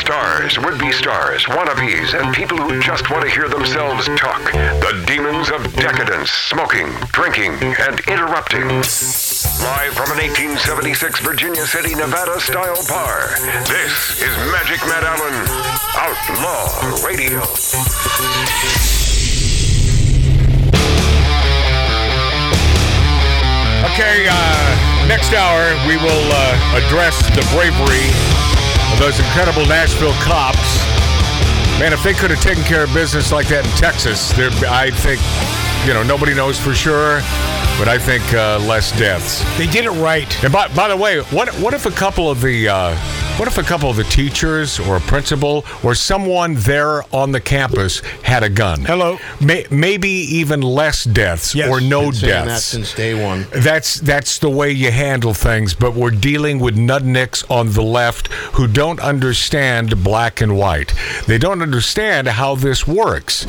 Stars, 0.00 0.58
would 0.58 0.78
be 0.78 0.92
stars, 0.92 1.44
wannabes, 1.46 2.12
and 2.14 2.34
people 2.34 2.58
who 2.58 2.80
just 2.80 3.10
want 3.10 3.24
to 3.24 3.30
hear 3.30 3.48
themselves 3.48 4.06
talk. 4.16 4.52
The 4.52 5.04
demons 5.06 5.50
of 5.50 5.74
decadence, 5.74 6.30
smoking, 6.30 6.92
drinking, 7.12 7.54
and 7.80 7.98
interrupting. 8.06 8.68
Live 8.68 9.94
from 9.96 10.12
an 10.12 10.20
1876 10.20 11.20
Virginia 11.20 11.66
City, 11.66 11.94
Nevada 11.94 12.38
style 12.40 12.76
bar, 12.88 13.34
this 13.66 14.22
is 14.22 14.36
Magic 14.52 14.80
Matt 14.86 15.02
Allen, 15.02 15.34
Outlaw 15.96 17.06
Radio. 17.06 17.40
Okay, 23.92 24.26
uh, 24.28 25.06
next 25.08 25.32
hour 25.32 25.72
we 25.88 25.96
will 25.96 26.28
uh, 26.30 26.84
address 26.84 27.18
the 27.34 27.42
bravery 27.56 28.35
those 28.98 29.18
incredible 29.18 29.66
Nashville 29.66 30.14
cops. 30.22 30.78
Man, 31.78 31.92
if 31.92 32.02
they 32.02 32.14
could 32.14 32.30
have 32.30 32.40
taken 32.40 32.64
care 32.64 32.84
of 32.84 32.94
business 32.94 33.30
like 33.30 33.48
that 33.48 33.66
in 33.66 33.70
Texas, 33.72 34.32
there, 34.32 34.50
I 34.66 34.90
think, 34.90 35.20
you 35.86 35.92
know, 35.92 36.02
nobody 36.02 36.32
knows 36.32 36.58
for 36.58 36.72
sure, 36.72 37.20
but 37.78 37.88
I 37.88 37.98
think 37.98 38.24
uh, 38.32 38.58
less 38.60 38.96
deaths. 38.98 39.44
They 39.58 39.66
did 39.66 39.84
it 39.84 39.90
right. 39.90 40.26
And 40.42 40.52
by, 40.52 40.68
by 40.68 40.88
the 40.88 40.96
way, 40.96 41.20
what 41.20 41.50
what 41.60 41.74
if 41.74 41.84
a 41.84 41.90
couple 41.90 42.30
of 42.30 42.40
the 42.40 42.68
uh, 42.68 42.96
what 43.38 43.46
if 43.48 43.58
a 43.58 43.62
couple 43.62 43.90
of 43.90 43.96
the 43.96 44.04
teachers 44.04 44.80
or 44.80 44.96
a 44.96 45.00
principal 45.00 45.62
or 45.82 45.94
someone 45.94 46.54
there 46.54 47.02
on 47.14 47.32
the 47.32 47.40
campus 47.40 48.00
had 48.22 48.42
a 48.42 48.48
gun? 48.48 48.80
Hello. 48.82 49.18
May, 49.40 49.66
maybe 49.70 50.08
even 50.08 50.62
less 50.62 51.04
deaths 51.04 51.54
Yes. 51.54 51.68
or 51.68 51.80
no 51.82 52.04
Been 52.04 52.12
saying 52.14 52.32
that 52.32 52.44
deaths. 52.46 52.64
since 52.64 52.94
day 52.94 53.12
one. 53.22 53.46
That's 53.54 53.94
that's 54.00 54.38
the 54.38 54.48
way 54.48 54.70
you 54.72 54.90
handle 54.90 55.34
things, 55.34 55.74
but 55.74 55.94
we're 55.94 56.10
dealing 56.12 56.60
with 56.60 56.76
nudnicks 56.76 57.48
on 57.50 57.72
the 57.72 57.82
left 57.82 58.28
who 58.54 58.66
don't 58.66 59.00
understand 59.00 60.02
black 60.02 60.40
and 60.40 60.56
white. 60.56 60.94
They 61.26 61.36
don't 61.38 61.60
understand 61.60 62.28
how 62.28 62.54
this 62.54 62.86
works. 62.86 63.46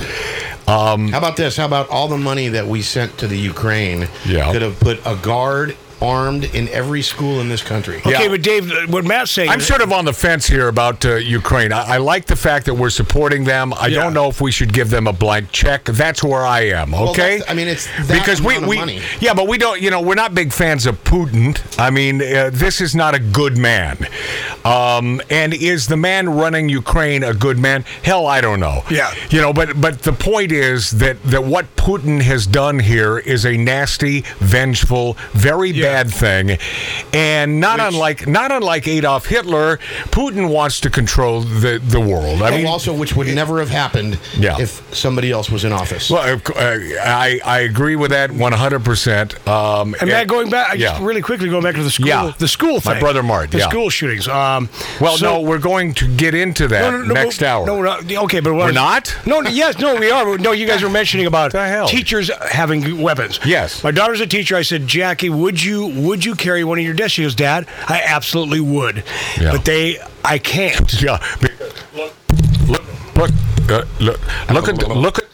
Um, 0.67 1.07
How 1.13 1.19
about 1.19 1.37
this? 1.37 1.55
How 1.55 1.65
about 1.65 1.89
all 1.89 2.09
the 2.09 2.17
money 2.17 2.49
that 2.49 2.67
we 2.67 2.81
sent 2.81 3.17
to 3.19 3.27
the 3.27 3.37
Ukraine 3.37 4.09
Yeah. 4.25 4.51
could 4.51 4.61
have 4.61 4.77
put 4.81 4.99
a 5.05 5.15
guard 5.15 5.77
armed 6.01 6.43
in 6.55 6.67
every 6.69 7.01
school 7.01 7.39
in 7.41 7.49
this 7.49 7.61
country? 7.63 8.01
Yeah. 8.05 8.17
Okay, 8.17 8.27
but 8.27 8.41
Dave, 8.41 8.71
what 8.91 9.05
Matt's 9.05 9.31
saying. 9.31 9.49
I'm 9.49 9.59
sort 9.61 9.81
of 9.81 9.91
on 9.91 10.05
the 10.05 10.13
fence 10.13 10.47
here 10.47 10.67
about 10.67 11.05
uh, 11.05 11.15
Ukraine. 11.15 11.71
I, 11.73 11.95
I 11.95 11.97
like 11.97 12.25
the 12.25 12.35
fact 12.35 12.65
that 12.67 12.73
we're 12.73 12.89
supporting 12.89 13.43
them. 13.43 13.73
I 13.73 13.87
Yeah. 13.87 14.03
don't 14.03 14.13
know 14.13 14.27
if 14.29 14.41
we 14.41 14.51
should 14.51 14.73
give 14.73 14.89
them 14.89 15.07
a 15.07 15.13
blank 15.13 15.51
check. 15.51 15.85
That's 15.85 16.23
where 16.23 16.45
I 16.45 16.61
am. 16.67 16.93
Okay. 16.93 17.37
that's- 17.39 17.49
I 17.49 17.53
mean, 17.53 17.67
it's 17.67 17.87
that 18.07 18.19
because 18.19 18.41
we, 18.41 18.55
of 18.57 18.67
we 18.67 18.77
money. 18.77 19.01
yeah, 19.19 19.33
but 19.33 19.47
we 19.47 19.57
don't. 19.57 19.81
You 19.81 19.89
know, 19.91 20.01
we're 20.01 20.15
not 20.15 20.33
big 20.35 20.51
fans 20.53 20.85
of 20.85 21.03
Putin. 21.03 21.57
I 21.79 21.89
mean, 21.89 22.21
uh, 22.21 22.49
this 22.53 22.81
is 22.81 22.95
not 22.95 23.15
a 23.15 23.19
good 23.19 23.57
man. 23.57 23.97
Um, 24.65 25.21
and 25.29 25.53
is 25.53 25.87
the 25.87 25.97
man 25.97 26.29
running 26.29 26.67
Ukraine 26.69 27.23
a 27.23 27.33
good 27.33 27.57
man? 27.57 27.85
Hell, 28.03 28.27
I 28.27 28.41
don't 28.41 28.59
know. 28.59 28.83
Yeah. 28.89 29.13
You 29.29 29.41
know, 29.41 29.53
but 29.53 29.79
but 29.79 30.01
the 30.03 30.13
point 30.13 30.51
is 30.51 30.91
that 30.91 31.21
that 31.23 31.43
what 31.43 31.73
Putin 31.75 32.21
has 32.21 32.45
done 32.45 32.79
here 32.79 33.17
is 33.19 33.45
a 33.45 33.55
nasty, 33.57 34.21
vengeful, 34.39 35.17
very 35.31 35.71
Yeah. 35.71 35.86
Bad 35.87 36.09
thing, 36.11 36.57
and 37.13 37.59
not 37.59 37.79
unlike 37.79 38.27
not 38.27 38.51
unlike 38.51 38.87
Adolf 38.87 39.25
Hitler, 39.25 39.77
Putin 40.11 40.49
wants 40.49 40.79
to 40.81 40.89
control 40.89 41.41
the 41.41 41.79
the 41.83 41.99
world. 41.99 42.41
I 42.41 42.47
And 42.47 42.55
mean, 42.57 42.67
also, 42.67 42.93
which 42.93 43.15
would 43.15 43.27
never 43.27 43.59
have 43.59 43.69
happened 43.69 44.19
Yeah. 44.37 44.57
if 44.59 44.81
somebody 44.95 45.31
else 45.31 45.49
was 45.49 45.63
in 45.63 45.71
office. 45.71 46.09
well, 46.09 46.39
uh, 46.55 46.61
I 46.61 47.39
I 47.45 47.59
agree 47.61 47.95
with 47.95 48.11
that 48.11 48.31
one 48.31 48.53
hundred 48.53 48.83
percent. 48.83 49.35
Um, 49.47 49.95
And 49.99 50.09
Matt, 50.09 50.27
going 50.27 50.49
back, 50.49 50.67
I 50.71 50.77
just 50.77 50.99
yeah. 50.99 51.05
really 51.05 51.21
quickly 51.21 51.49
going 51.49 51.63
back 51.63 51.75
to 51.75 51.83
the 51.83 51.91
school, 51.91 52.07
Yeah. 52.07 52.31
the 52.37 52.47
school 52.47 52.79
My 52.85 52.99
brother 52.99 53.23
Mart, 53.23 53.51
the 53.51 53.59
yeah. 53.59 53.69
school 53.69 53.89
shootings. 53.89 54.27
Um, 54.27 54.69
Well, 54.99 55.17
so- 55.17 55.25
no, 55.25 55.41
we're 55.41 55.57
going 55.71 55.93
to 55.95 56.05
get 56.23 56.33
into 56.33 56.67
that 56.67 56.81
No, 56.91 56.97
no, 56.97 57.03
no, 57.05 57.13
next 57.13 57.41
hour. 57.43 57.65
No, 57.65 57.75
we're. 57.77 57.87
Okay, 58.25 58.39
but 58.39 58.53
what 58.53 58.65
We're 58.67 58.71
not? 58.87 59.13
No, 59.25 59.39
no, 59.41 59.49
yes, 59.49 59.77
no, 59.79 59.95
we 59.95 60.09
are. 60.11 60.37
No, 60.37 60.51
you 60.51 60.65
guys 60.67 60.81
were 60.83 60.89
mentioning 61.01 61.25
about 61.27 61.51
The 61.51 61.65
hell? 61.67 61.87
teachers 61.87 62.29
having 62.51 63.01
weapons. 63.01 63.39
Yes. 63.45 63.83
My 63.83 63.91
daughter's 63.91 64.21
a 64.21 64.27
teacher. 64.27 64.55
I 64.55 64.63
said, 64.63 64.87
Jackie, 64.87 65.29
would 65.29 65.61
you 65.63 65.76
would 65.77 66.25
you 66.25 66.35
carry 66.35 66.63
one 66.63 66.79
in 66.79 66.85
your 66.85 66.93
desk? 66.93 67.11
She 67.15 67.23
goes, 67.23 67.35
Dad, 67.35 67.67
I 67.87 68.01
absolutely 68.05 68.59
would. 68.59 69.03
Yeah. 69.39 69.51
But 69.51 69.65
they, 69.65 69.97
I 70.23 70.37
can't. 70.39 71.01
Yeah. 71.01 71.23
Look, 71.93 72.11
look, 72.67 72.83
look, 73.15 73.31
uh, 73.69 73.83
look, 73.99 74.19
look 74.49 74.67
at, 74.69 74.87
look 74.89 75.19
at. 75.19 75.26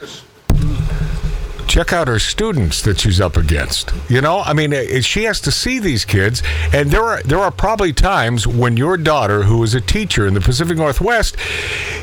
Check 1.68 1.92
out 1.92 2.08
her 2.08 2.20
students 2.20 2.82
that 2.84 3.00
she's 3.00 3.20
up 3.20 3.36
against. 3.36 3.92
You 4.10 4.22
know, 4.22 4.42
I 4.42 4.54
mean, 4.54 4.74
uh, 4.74 5.02
she 5.02 5.24
has 5.24 5.42
to 5.42 5.52
see 5.52 5.80
these 5.80 6.06
kids, 6.06 6.44
and 6.72 6.92
there 6.92 7.04
are 7.04 7.24
there 7.24 7.40
are 7.40 7.52
probably 7.52 7.94
times 7.94 8.46
when 8.46 8.78
your 8.78 8.96
daughter, 8.98 9.44
who 9.44 9.64
is 9.64 9.74
a 9.74 9.82
teacher 9.82 10.28
in 10.28 10.34
the 10.36 10.42
Pacific 10.42 10.78
Northwest, 10.78 11.36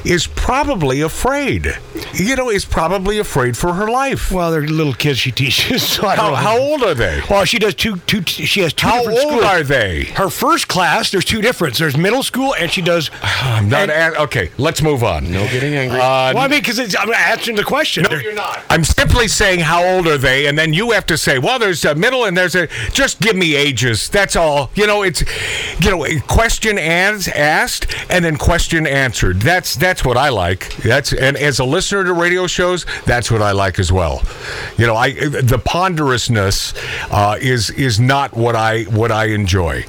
is 0.04 0.26
probably 0.26 1.00
afraid. 1.00 1.78
You 2.14 2.34
know, 2.36 2.50
is 2.50 2.64
probably 2.64 3.18
afraid 3.18 3.56
for 3.56 3.74
her 3.74 3.88
life. 3.90 4.32
Well, 4.32 4.50
they're 4.50 4.62
little 4.66 4.94
kids 4.94 5.18
she 5.18 5.30
teaches. 5.30 5.80
So 6.00 6.06
I 6.06 6.14
How, 6.16 6.34
how 6.34 6.58
old 6.58 6.82
are 6.82 6.94
they? 6.94 7.20
Well, 7.28 7.44
she 7.44 7.58
does 7.58 7.74
two. 7.74 7.96
Two. 8.06 8.22
She 8.24 8.60
has 8.60 8.72
two. 8.72 8.86
How 8.86 8.98
different 8.98 9.18
old 9.18 9.28
schools. 9.28 9.44
are 9.44 9.62
they? 9.62 10.04
Her 10.04 10.30
first 10.30 10.68
class. 10.68 11.10
There's 11.10 11.24
two 11.24 11.42
difference. 11.42 11.78
There's 11.78 11.96
middle 11.96 12.22
school, 12.22 12.54
and 12.58 12.70
she 12.70 12.80
does. 12.80 13.10
I'm 13.22 13.68
not. 13.68 13.90
and- 13.90 14.14
a- 14.14 14.22
okay, 14.22 14.50
let's 14.58 14.82
move 14.82 15.02
on. 15.04 15.30
no 15.30 15.40
getting 15.48 15.74
angry. 15.74 15.98
Uh, 15.98 16.32
well, 16.34 16.38
I 16.38 16.48
mean, 16.48 16.60
because 16.60 16.78
I'm 16.96 17.12
answering 17.12 17.56
the 17.56 17.64
question. 17.64 18.04
No, 18.08 18.16
you're 18.16 18.34
not. 18.34 18.62
I'm 18.70 18.84
simply 18.84 19.26
saying 19.28 19.49
how 19.58 19.84
old 19.84 20.06
are 20.06 20.18
they, 20.18 20.46
and 20.46 20.56
then 20.56 20.72
you 20.72 20.92
have 20.92 21.06
to 21.06 21.18
say, 21.18 21.38
well, 21.38 21.58
there's 21.58 21.84
a 21.84 21.94
middle 21.94 22.24
and 22.24 22.36
there's 22.36 22.54
a. 22.54 22.68
Just 22.92 23.20
give 23.20 23.36
me 23.36 23.54
ages. 23.56 24.08
That's 24.08 24.36
all. 24.36 24.70
You 24.74 24.86
know, 24.86 25.02
it's, 25.02 25.22
you 25.80 25.90
know, 25.90 26.06
question 26.26 26.78
as 26.78 27.28
asked 27.28 27.94
and 28.08 28.24
then 28.24 28.36
question 28.36 28.86
answered. 28.86 29.40
That's 29.40 29.74
that's 29.76 30.04
what 30.04 30.16
I 30.16 30.28
like. 30.28 30.74
That's 30.76 31.12
and 31.12 31.36
as 31.36 31.58
a 31.58 31.64
listener 31.64 32.04
to 32.04 32.12
radio 32.12 32.46
shows, 32.46 32.86
that's 33.04 33.30
what 33.30 33.42
I 33.42 33.52
like 33.52 33.78
as 33.78 33.90
well. 33.90 34.22
You 34.76 34.86
know, 34.86 34.94
I 34.94 35.12
the 35.12 35.60
ponderousness 35.62 36.74
uh, 37.10 37.36
is 37.40 37.70
is 37.70 37.98
not 37.98 38.34
what 38.34 38.56
I 38.56 38.84
what 38.84 39.10
I 39.10 39.26
enjoy. 39.26 39.84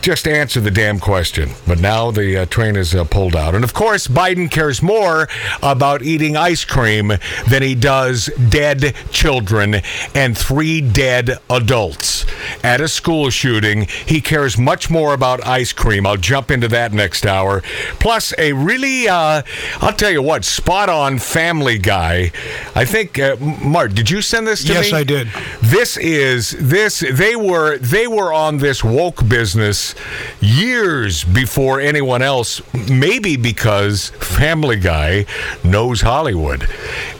Just 0.00 0.26
answer 0.26 0.60
the 0.60 0.70
damn 0.70 0.98
question. 0.98 1.50
But 1.66 1.80
now 1.80 2.10
the 2.10 2.38
uh, 2.42 2.46
train 2.46 2.76
is 2.76 2.94
uh, 2.94 3.04
pulled 3.04 3.36
out, 3.36 3.54
and 3.54 3.64
of 3.64 3.74
course, 3.74 4.06
Biden 4.06 4.50
cares 4.50 4.82
more 4.82 5.28
about 5.62 6.02
eating 6.02 6.36
ice 6.36 6.64
cream 6.64 7.12
than 7.48 7.62
he 7.62 7.74
does 7.74 8.30
dead 8.48 8.94
children 9.10 9.76
and 10.14 10.36
three 10.36 10.80
dead 10.80 11.38
adults 11.50 12.24
at 12.62 12.80
a 12.80 12.88
school 12.88 13.30
shooting. 13.30 13.86
He 14.06 14.20
cares 14.20 14.58
much 14.58 14.90
more 14.90 15.14
about 15.14 15.46
ice 15.46 15.72
cream. 15.72 16.06
I'll 16.06 16.16
jump 16.16 16.50
into 16.50 16.68
that 16.68 16.92
next 16.92 17.26
hour. 17.26 17.62
Plus, 17.98 18.32
a 18.38 18.52
really, 18.52 19.08
uh, 19.08 19.42
I'll 19.80 19.92
tell 19.92 20.10
you 20.10 20.22
what, 20.22 20.44
spot 20.44 20.88
on 20.88 21.18
family 21.18 21.78
guy. 21.78 22.30
I 22.74 22.84
think, 22.84 23.18
uh, 23.18 23.36
Mart, 23.36 23.94
did 23.94 24.10
you 24.10 24.22
send 24.22 24.46
this 24.46 24.62
to 24.64 24.72
Yes, 24.72 24.80
me? 24.82 24.86
Yes, 24.88 24.94
I 24.94 25.04
did. 25.04 25.28
This 25.62 25.96
is 25.96 26.50
this. 26.58 27.00
They 27.00 27.36
were 27.36 27.78
they 27.78 28.06
were 28.06 28.32
on 28.32 28.58
this 28.58 28.82
woke 28.84 29.28
business 29.28 29.94
years 30.40 31.24
before 31.24 31.80
anyone 31.80 32.22
else. 32.22 32.60
Maybe 32.88 33.36
because 33.36 34.10
Family 34.10 34.76
Guy 34.76 35.26
knows 35.64 36.00
Hollywood, 36.02 36.68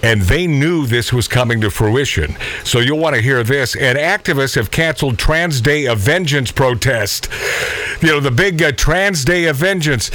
and 0.03 0.23
they 0.23 0.47
knew 0.47 0.87
this 0.87 1.13
was 1.13 1.29
coming 1.29 1.61
to 1.61 1.71
fruition. 1.71 2.37
So 2.65 2.79
you'll 2.79 2.99
want 2.99 3.17
to 3.17 3.23
hear 3.23 3.43
this. 3.43 3.75
And 3.77 3.99
activists 3.99 4.55
have 4.55 4.71
canceled 4.71 5.18
Trans 5.19 5.61
Day 5.61 5.85
of 5.87 5.99
Vengeance 5.99 6.51
protest. 6.51 7.29
You 8.01 8.09
know 8.09 8.21
the 8.21 8.31
big 8.31 8.63
uh, 8.63 8.73
Trans 8.73 9.25
Day 9.25 9.47
of 9.47 9.57
Vengeance. 9.57 10.11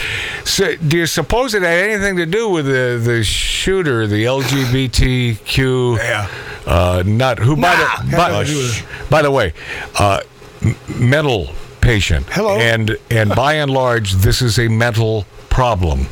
So, 0.46 0.76
do 0.78 0.98
you 0.98 1.06
suppose 1.06 1.54
it 1.54 1.62
had 1.64 1.90
anything 1.90 2.16
to 2.18 2.26
do 2.26 2.50
with 2.50 2.66
the 2.66 3.00
the 3.04 3.24
shooter, 3.24 4.08
the 4.08 4.24
LGBTQ? 4.26 5.98
Yeah. 5.98 6.28
Uh, 6.66 7.04
not 7.06 7.40
who 7.40 7.56
by 7.56 7.74
Nah, 7.76 8.02
the 8.04 8.18
by, 8.18 8.44
do 8.46 8.58
with 8.58 9.10
by 9.10 9.22
the 9.22 9.32
way, 9.32 9.54
uh, 10.00 10.22
m- 10.62 10.76
mental 10.98 11.50
patient. 11.82 12.26
Hello. 12.30 12.58
And 12.58 12.98
and 13.12 13.36
by 13.36 13.56
and 13.56 13.70
large, 13.70 14.14
this 14.14 14.42
is 14.42 14.58
a 14.58 14.70
mental 14.70 15.26
problem, 15.50 16.08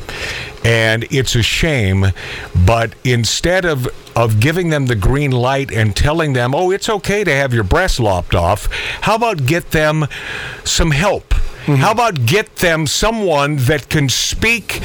and 0.64 1.04
it's 1.10 1.34
a 1.34 1.42
shame. 1.42 2.06
But 2.66 2.94
instead 3.02 3.64
of 3.64 3.88
of 4.14 4.40
giving 4.40 4.70
them 4.70 4.86
the 4.86 4.96
green 4.96 5.30
light 5.30 5.72
and 5.72 5.96
telling 5.96 6.32
them, 6.32 6.54
oh, 6.54 6.70
it's 6.70 6.88
okay 6.88 7.24
to 7.24 7.32
have 7.32 7.52
your 7.54 7.64
breast 7.64 8.00
lopped 8.00 8.34
off, 8.34 8.68
how 9.02 9.16
about 9.16 9.46
get 9.46 9.70
them 9.70 10.06
some 10.64 10.90
help? 10.90 11.34
Mm-hmm. 11.64 11.74
How 11.76 11.92
about 11.92 12.26
get 12.26 12.56
them 12.56 12.86
someone 12.86 13.56
that 13.56 13.88
can 13.88 14.08
speak 14.08 14.80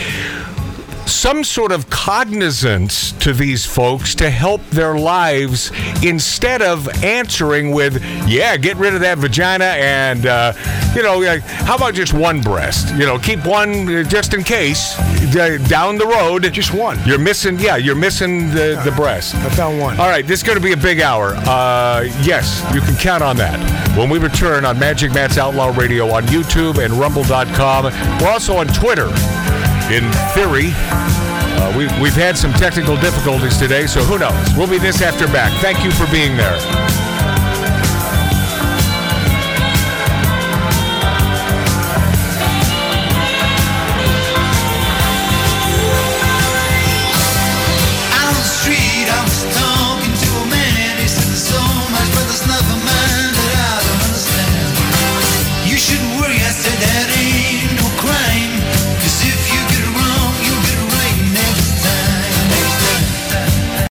some 1.08 1.44
sort 1.44 1.72
of 1.72 1.90
cognizance 1.90 3.14
to 3.14 3.34
these 3.34 3.66
folks 3.66 4.14
to 4.16 4.30
help 4.30 4.62
their 4.70 4.98
lives 4.98 5.72
instead 6.04 6.62
of 6.62 6.88
answering 7.04 7.72
with, 7.72 8.04
yeah, 8.28 8.58
get 8.58 8.78
rid 8.78 8.94
of 8.94 9.02
that 9.02 9.18
vagina 9.18 9.66
and, 9.66 10.26
uh, 10.26 10.54
you 10.96 11.04
know, 11.04 11.40
how 11.42 11.76
about 11.76 11.94
just 11.94 12.14
one 12.14 12.42
breast? 12.42 12.94
You 12.96 13.06
know, 13.06 13.18
keep 13.18 13.46
one 13.46 13.88
uh, 13.88 14.04
just 14.04 14.34
in 14.34 14.44
case 14.44 14.96
down 15.68 15.98
the 15.98 16.08
road. 16.08 16.44
Just 16.54 16.74
one. 16.74 16.98
You're 17.06 17.20
missing, 17.20 17.60
yeah, 17.60 17.78
you're 17.78 17.96
missing 17.96 18.50
the, 18.50 18.82
the 18.84 18.92
breast. 18.92 19.36
I 19.36 19.50
found 19.50 19.80
one. 19.80 20.00
All 20.00 20.10
right, 20.10 20.26
this 20.26 20.40
is 20.40 20.44
going 20.44 20.58
to 20.58 20.64
be 20.64 20.74
a 20.74 20.78
big 20.78 21.02
hour. 21.02 21.36
Uh, 21.36 22.04
yes, 22.22 22.64
you 22.74 22.82
can 22.82 22.96
count 22.96 23.24
on 23.24 23.38
that. 23.38 23.58
When 23.98 24.10
we 24.10 24.20
return 24.20 24.66
on 24.66 24.78
Magic 24.80 25.14
Matt's 25.14 25.38
Outlaw 25.38 25.74
Radio 25.76 26.12
on 26.12 26.24
YouTube 26.28 26.84
and 26.84 26.94
Rumble.com, 26.94 27.86
we're 28.22 28.30
also 28.30 28.58
on 28.58 28.68
Twitter 28.68 29.08
in 29.92 30.12
theory. 30.34 30.72
Uh, 30.76 31.74
we, 31.78 31.88
we've 32.02 32.14
had 32.14 32.38
some 32.38 32.54
technical 32.54 32.96
difficulties 32.98 33.58
today, 33.58 33.88
so 33.88 34.04
who 34.04 34.20
knows? 34.20 34.36
We'll 34.56 34.68
be 34.68 34.78
this 34.80 35.02
after 35.02 35.28
back. 35.28 35.52
Thank 35.62 35.84
you 35.84 35.92
for 35.92 36.06
being 36.12 36.36
there. 36.36 37.07